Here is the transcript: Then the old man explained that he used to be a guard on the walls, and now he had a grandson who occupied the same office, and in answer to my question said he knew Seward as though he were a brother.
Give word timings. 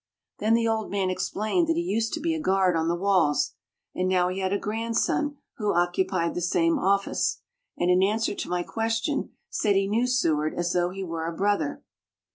Then 0.39 0.55
the 0.55 0.67
old 0.67 0.89
man 0.89 1.11
explained 1.11 1.67
that 1.67 1.75
he 1.75 1.83
used 1.83 2.11
to 2.13 2.19
be 2.19 2.33
a 2.33 2.39
guard 2.41 2.75
on 2.75 2.87
the 2.87 2.95
walls, 2.95 3.53
and 3.93 4.09
now 4.09 4.29
he 4.29 4.39
had 4.39 4.51
a 4.51 4.57
grandson 4.57 5.37
who 5.57 5.75
occupied 5.75 6.33
the 6.33 6.41
same 6.41 6.79
office, 6.79 7.41
and 7.77 7.91
in 7.91 8.01
answer 8.01 8.33
to 8.33 8.49
my 8.49 8.63
question 8.63 9.33
said 9.51 9.75
he 9.75 9.87
knew 9.87 10.07
Seward 10.07 10.55
as 10.55 10.73
though 10.73 10.89
he 10.89 11.03
were 11.03 11.27
a 11.27 11.35
brother. 11.37 11.83